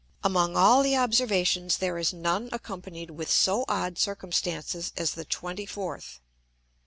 [0.23, 5.67] Among all the Observations there is none accompanied with so odd circumstances as the twenty
[5.67, 6.19] fourth.